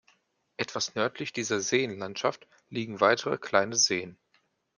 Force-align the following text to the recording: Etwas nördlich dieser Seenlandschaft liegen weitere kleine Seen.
Etwas 0.57 0.95
nördlich 0.95 1.31
dieser 1.31 1.59
Seenlandschaft 1.59 2.47
liegen 2.69 3.01
weitere 3.01 3.37
kleine 3.37 3.75
Seen. 3.75 4.17